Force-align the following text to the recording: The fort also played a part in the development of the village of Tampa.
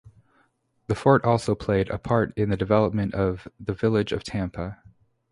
The 0.87 0.95
fort 0.95 1.23
also 1.23 1.53
played 1.53 1.91
a 1.91 1.99
part 1.99 2.33
in 2.35 2.49
the 2.49 2.57
development 2.57 3.13
of 3.13 3.47
the 3.59 3.75
village 3.75 4.11
of 4.11 4.23
Tampa. 4.23 4.81